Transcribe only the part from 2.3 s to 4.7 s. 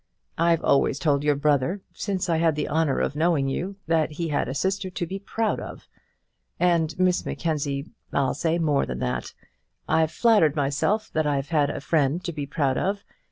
had the honour of knowing you, that he had a